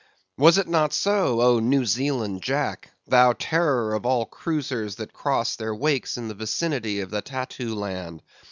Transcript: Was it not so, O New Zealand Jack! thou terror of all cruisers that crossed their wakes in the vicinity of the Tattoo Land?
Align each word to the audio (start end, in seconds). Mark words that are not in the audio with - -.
Was 0.35 0.57
it 0.57 0.67
not 0.67 0.93
so, 0.93 1.41
O 1.43 1.59
New 1.59 1.85
Zealand 1.85 2.41
Jack! 2.41 2.89
thou 3.05 3.33
terror 3.33 3.93
of 3.93 4.03
all 4.03 4.25
cruisers 4.25 4.95
that 4.95 5.13
crossed 5.13 5.59
their 5.59 5.75
wakes 5.75 6.17
in 6.17 6.27
the 6.27 6.33
vicinity 6.33 7.01
of 7.01 7.11
the 7.11 7.21
Tattoo 7.21 7.75
Land? 7.75 8.23